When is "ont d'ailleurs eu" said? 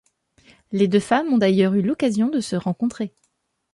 1.31-1.83